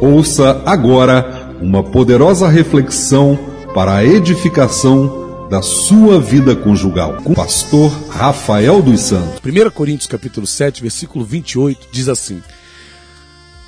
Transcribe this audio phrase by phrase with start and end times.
[0.00, 3.36] Ouça agora uma poderosa reflexão
[3.74, 9.40] para a edificação da sua vida conjugal com o pastor Rafael dos Santos.
[9.44, 12.40] 1 Coríntios capítulo 7, versículo 28 diz assim: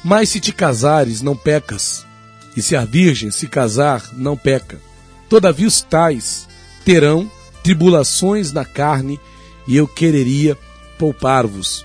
[0.05, 2.07] Mas se te casares, não pecas,
[2.57, 4.79] e se a virgem se casar, não peca.
[5.29, 6.47] Todavia os tais
[6.85, 7.29] terão
[7.65, 9.19] tribulações na carne,
[9.67, 10.57] e eu quereria
[10.97, 11.85] poupar-vos.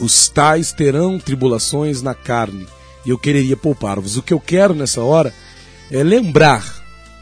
[0.00, 2.66] Os tais terão tribulações na carne,
[3.08, 4.18] e eu quereria poupar-vos.
[4.18, 5.32] O que eu quero nessa hora
[5.90, 6.62] é lembrar,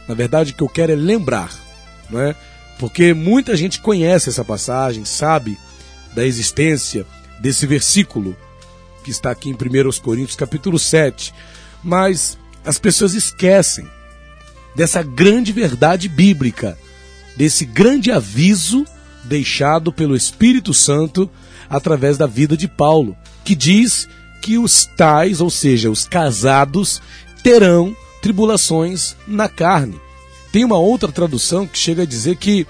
[0.08, 1.48] na verdade, o que eu quero é lembrar,
[2.10, 2.34] não é?
[2.76, 5.56] Porque muita gente conhece essa passagem, sabe
[6.12, 7.06] da existência
[7.38, 8.36] desse versículo
[9.04, 11.32] que está aqui em 1 Coríntios, capítulo 7,
[11.84, 13.88] mas as pessoas esquecem
[14.74, 16.76] dessa grande verdade bíblica,
[17.36, 18.84] desse grande aviso
[19.22, 21.30] deixado pelo Espírito Santo
[21.70, 24.08] através da vida de Paulo, que diz
[24.46, 27.02] que os tais, ou seja, os casados,
[27.42, 30.00] terão tribulações na carne.
[30.52, 32.64] Tem uma outra tradução que chega a dizer que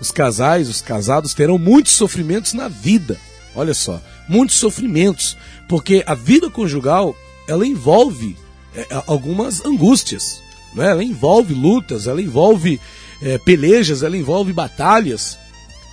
[0.00, 3.20] os casais, os casados, terão muitos sofrimentos na vida.
[3.54, 5.36] Olha só, muitos sofrimentos,
[5.68, 7.14] porque a vida conjugal
[7.46, 8.34] ela envolve
[8.74, 10.42] é, algumas angústias,
[10.74, 10.92] não é?
[10.92, 12.80] ela envolve lutas, ela envolve
[13.20, 15.38] é, pelejas, ela envolve batalhas,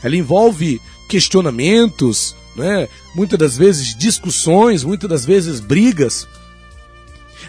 [0.02, 2.88] ela envolve questionamentos, né?
[3.14, 6.28] muitas das vezes discussões, muitas das vezes brigas.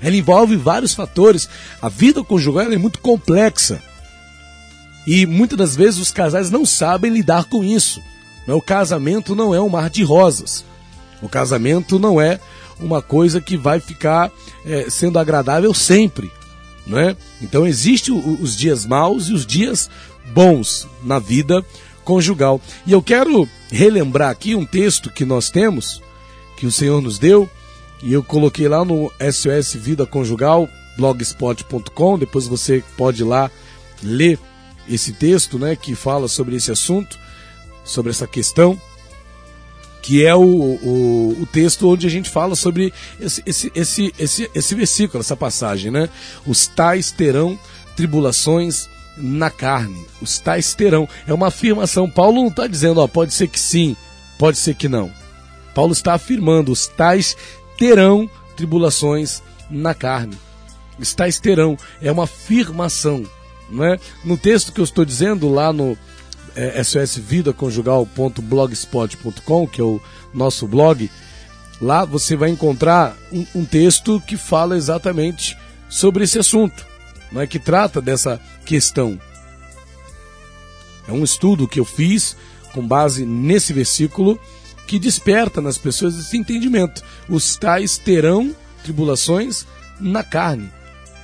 [0.02, 1.48] Ela envolve vários fatores.
[1.80, 3.82] A vida conjugal é muito complexa.
[5.06, 8.00] E muitas das vezes os casais não sabem lidar com isso.
[8.46, 8.52] Né?
[8.52, 10.64] O casamento não é um mar de rosas.
[11.22, 12.40] O casamento não é
[12.78, 14.30] uma coisa que vai ficar
[14.64, 16.30] é, sendo agradável sempre.
[16.86, 17.16] Né?
[17.40, 19.88] Então existem os dias maus e os dias
[20.32, 21.64] bons na vida
[22.06, 22.60] conjugal.
[22.86, 26.00] E eu quero relembrar aqui um texto que nós temos,
[26.56, 27.50] que o Senhor nos deu,
[28.02, 33.50] e eu coloquei lá no SOS Vida Conjugal, blogspot.com, depois você pode ir lá
[34.02, 34.38] ler
[34.88, 37.18] esse texto, né, que fala sobre esse assunto,
[37.84, 38.80] sobre essa questão,
[40.00, 44.50] que é o, o, o texto onde a gente fala sobre esse, esse, esse, esse,
[44.54, 46.08] esse versículo, essa passagem, né?
[46.46, 47.58] Os tais terão
[47.96, 50.04] tribulações na carne.
[50.20, 51.08] Os tais terão.
[51.26, 52.10] É uma afirmação.
[52.10, 53.96] Paulo não está dizendo, ó, pode ser que sim,
[54.38, 55.10] pode ser que não.
[55.74, 57.36] Paulo está afirmando: os tais
[57.78, 60.36] terão tribulações na carne.
[60.98, 61.76] Os tais terão.
[62.00, 63.24] É uma afirmação.
[63.68, 63.98] Não é?
[64.24, 65.96] No texto que eu estou dizendo lá no
[66.54, 70.00] é, sosvidaconjugal.blogspot.com, que é o
[70.32, 71.10] nosso blog,
[71.80, 76.86] lá você vai encontrar um, um texto que fala exatamente sobre esse assunto
[77.30, 79.20] não é que trata dessa questão.
[81.08, 82.36] É um estudo que eu fiz
[82.72, 84.38] com base nesse versículo
[84.86, 87.02] que desperta nas pessoas esse entendimento.
[87.28, 89.66] Os tais terão tribulações
[90.00, 90.70] na carne.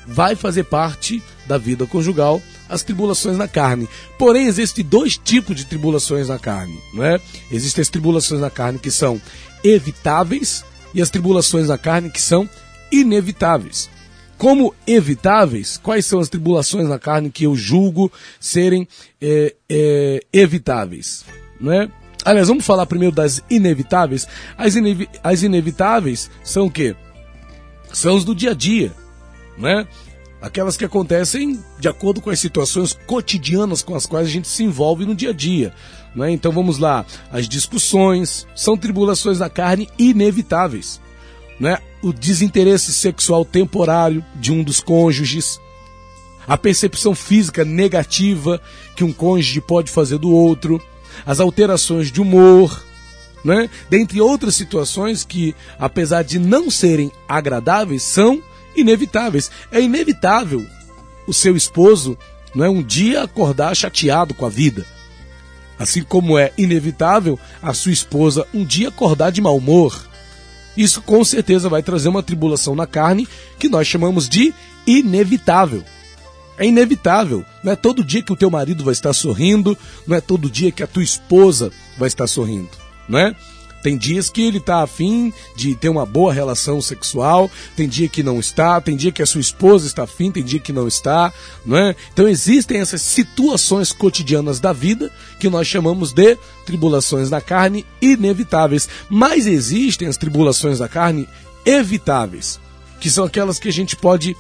[0.07, 3.89] Vai fazer parte da vida conjugal as tribulações na carne.
[4.19, 7.21] Porém, existem dois tipos de tribulações na carne, não é?
[7.51, 9.21] Existem as tribulações na carne que são
[9.63, 12.49] evitáveis e as tribulações na carne que são
[12.91, 13.89] inevitáveis
[14.39, 18.11] como evitáveis, quais são as tribulações na carne que eu julgo
[18.41, 18.89] serem
[19.21, 21.25] é, é, evitáveis?
[21.61, 21.91] Né?
[22.25, 24.27] Aliás, vamos falar primeiro das inevitáveis.
[24.57, 26.95] As, inevi as inevitáveis são o quê?
[27.93, 28.93] São os do dia a dia,
[29.59, 29.87] né?
[30.41, 34.65] Aquelas que acontecem de acordo com as situações cotidianas com as quais a gente se
[34.65, 35.73] envolve no dia a dia.
[36.17, 36.33] Né?
[36.33, 41.01] Então vamos lá, as discussões são tribulações da carne inevitáveis
[41.63, 45.61] né, o desinteresse sexual temporário de um dos cônjuges,
[46.47, 48.61] a percepção física negativa
[48.97, 50.83] que um cônjuge pode fazer do outro,
[51.25, 52.85] as alterações de humor,
[53.45, 58.43] né, dentre outras situações que, apesar de não serem agradáveis, são
[58.75, 59.51] inevitáveis.
[59.71, 60.67] É inevitável
[61.27, 62.19] o seu esposo
[62.55, 64.85] não é um dia acordar chateado com a vida.
[65.79, 70.12] Assim como é inevitável a sua esposa um dia acordar de mau humor
[70.77, 73.29] isso com certeza vai trazer uma tribulação na carne
[73.59, 74.55] que nós chamamos de
[74.87, 75.85] inevitável.
[76.59, 77.45] É inevitável.
[77.63, 79.77] Não é todo dia que o teu marido vai estar sorrindo,
[80.07, 82.71] não é todo dia que a tua esposa vai estar sorrindo,
[83.09, 83.35] não é?
[83.83, 88.23] Tem dias que ele está afim de ter uma boa relação sexual, tem dia que
[88.23, 91.33] não está, tem dia que a sua esposa está afim, tem dia que não está,
[91.67, 91.97] não é?
[92.13, 98.89] Então existem essas situações cotidianas da vida que nós chamamos de tribulações da carne inevitáveis.
[99.09, 101.29] Mas existem as tribulações da carne
[101.67, 102.61] evitáveis,
[103.01, 104.37] que são aquelas que a gente pode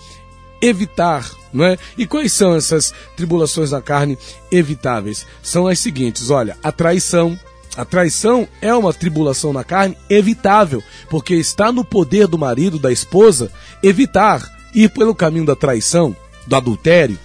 [0.61, 1.77] evitar, não é?
[1.99, 4.17] E quais são essas tribulações da carne
[4.51, 5.27] evitáveis?
[5.43, 7.39] São as seguintes, olha, a traição,
[7.77, 12.93] A traição é uma tribulação na carne evitável, porque está no poder do marido, da
[12.93, 13.51] esposa,
[13.83, 14.43] evitar
[14.75, 16.15] ir pelo caminho da traição,
[16.47, 17.19] do adultério.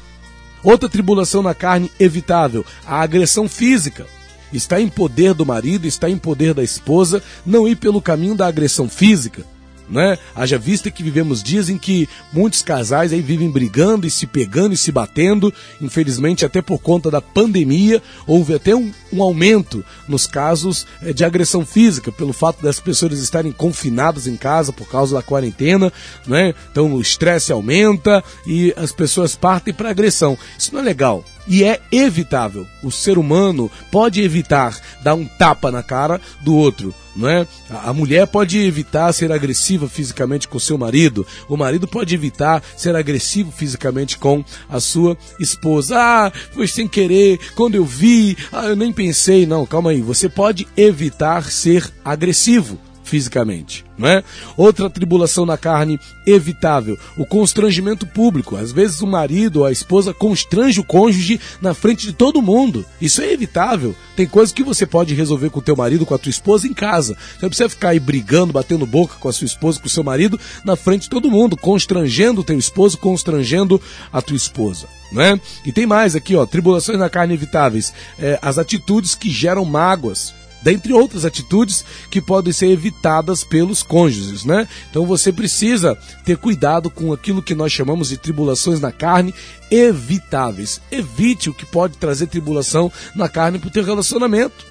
[0.64, 4.06] Outra tribulação na carne evitável, a agressão física.
[4.54, 8.48] Está em poder do marido, está em poder da esposa não ir pelo caminho da
[8.48, 9.44] agressão física
[9.90, 10.18] né?
[10.36, 14.74] Haja vista que vivemos dias em que muitos casais aí vivem brigando e se pegando
[14.74, 15.54] e se batendo.
[15.82, 21.24] Infelizmente, até por conta da pandemia, houve até um, um aumento nos casos é, de
[21.24, 25.92] agressão física, pelo fato das pessoas estarem confinadas em casa por causa da quarentena,
[26.26, 26.54] né?
[26.72, 30.38] Então o estresse aumenta e as pessoas partem para agressão.
[30.58, 32.68] Isso não é legal e é evitável.
[32.84, 37.48] O ser humano pode evitar dar um tapa na cara do outro, não é?
[37.70, 42.96] A mulher pode evitar ser agressiva fisicamente com seu marido, o marido pode evitar ser
[42.96, 45.98] agressivo fisicamente com a sua esposa.
[45.98, 49.46] Ah, foi sem querer, quando eu vi, ah, eu nem pensei.
[49.46, 54.24] Não, calma aí, você pode evitar ser agressivo fisicamente, não é?
[54.58, 58.58] Outra tribulação na carne evitável, o constrangimento público.
[58.58, 62.86] Às vezes o marido ou a esposa constrange o cônjuge na frente de todo mundo.
[63.02, 63.96] Isso é evitável.
[64.16, 66.74] Tem coisas que você pode resolver com o teu marido, com a tua esposa em
[66.74, 67.16] casa.
[67.16, 70.04] Você não precisa ficar aí brigando, batendo boca com a sua esposa, com o seu
[70.04, 73.82] marido na frente de todo mundo, constrangendo o teu esposo, constrangendo
[74.12, 74.88] a tua esposa.
[75.12, 75.40] Né?
[75.66, 80.34] E tem mais aqui, ó, tribulações na carne evitáveis, é, as atitudes que geram mágoas
[80.68, 84.68] dentre outras atitudes que podem ser evitadas pelos cônjuges, né?
[84.90, 89.34] Então você precisa ter cuidado com aquilo que nós chamamos de tribulações na carne
[89.72, 90.82] evitáveis.
[90.92, 94.66] Evite o que pode trazer tribulação na carne para o teu relacionamento.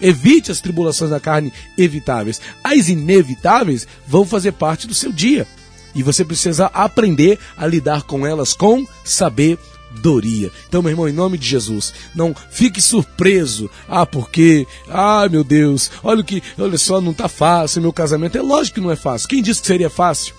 [0.00, 2.40] Evite as tribulações na carne evitáveis.
[2.64, 5.46] As inevitáveis vão fazer parte do seu dia.
[5.94, 10.52] E você precisa aprender a lidar com elas com sabedoria sabedoria.
[10.68, 13.70] Então, meu irmão, em nome de Jesus, não fique surpreso.
[13.88, 18.38] Ah, porque, ah, meu Deus, olha que, olha só, não tá fácil meu casamento.
[18.38, 19.28] É lógico que não é fácil.
[19.28, 20.34] Quem disse que seria fácil?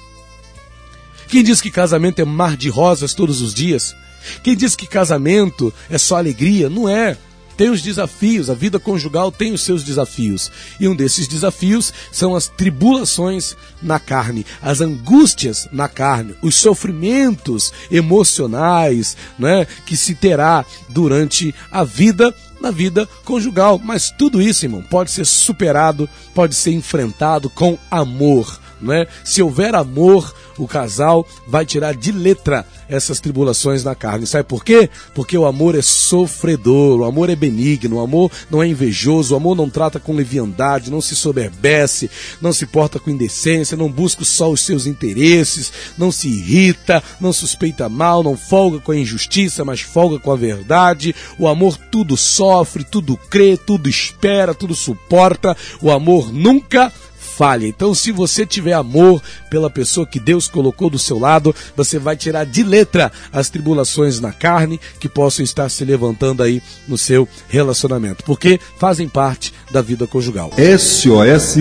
[1.27, 3.95] Quem disse que casamento é mar de rosas todos os dias?
[4.43, 6.69] Quem disse que casamento é só alegria?
[6.69, 7.17] Não é
[7.57, 10.51] tem os desafios, a vida conjugal tem os seus desafios.
[10.79, 17.73] E um desses desafios são as tribulações na carne, as angústias na carne, os sofrimentos
[17.91, 23.79] emocionais né, que se terá durante a vida na vida conjugal.
[23.83, 28.59] Mas tudo isso, irmão, pode ser superado, pode ser enfrentado com amor.
[28.81, 29.07] Né?
[29.23, 34.25] Se houver amor, o casal vai tirar de letra essas tribulações na carne.
[34.25, 34.89] Sabe por quê?
[35.13, 39.37] Porque o amor é sofredor, o amor é benigno, o amor não é invejoso, o
[39.37, 42.09] amor não trata com leviandade, não se soberbece,
[42.41, 47.33] não se porta com indecência, não busca só os seus interesses, não se irrita, não
[47.33, 51.15] suspeita mal, não folga com a injustiça, mas folga com a verdade.
[51.37, 55.55] O amor tudo sofre, tudo crê, tudo espera, tudo suporta.
[55.81, 56.91] O amor nunca
[57.37, 57.67] falha.
[57.67, 62.17] Então, se você tiver amor pela pessoa que Deus colocou do seu lado, você vai
[62.17, 67.27] tirar de letra as tribulações na carne que possam estar se levantando aí no seu
[67.47, 70.51] relacionamento, porque fazem parte da vida conjugal.
[70.77, 71.57] SOS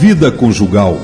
[0.00, 1.00] Vida Conjugal